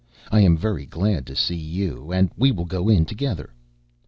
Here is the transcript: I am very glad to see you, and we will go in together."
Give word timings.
I 0.31 0.39
am 0.39 0.57
very 0.57 0.87
glad 0.87 1.27
to 1.27 1.35
see 1.35 1.55
you, 1.55 2.11
and 2.11 2.31
we 2.35 2.51
will 2.51 2.65
go 2.65 2.89
in 2.89 3.05
together." 3.05 3.53